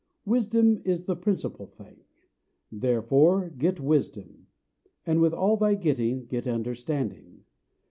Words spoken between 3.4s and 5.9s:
get wisdom: and with all thy